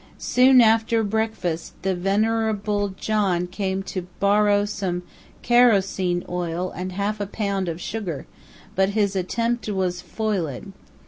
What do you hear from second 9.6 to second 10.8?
was foil ed.